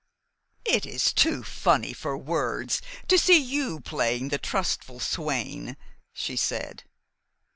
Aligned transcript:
"It 0.65 0.83
is 0.87 1.13
too 1.13 1.43
funny 1.43 1.93
for 1.93 2.17
words 2.17 2.81
to 3.07 3.19
see 3.19 3.37
you 3.37 3.81
playing 3.81 4.29
the 4.29 4.39
trustful 4.39 4.99
swain," 4.99 5.77
she 6.11 6.35
said. 6.35 6.85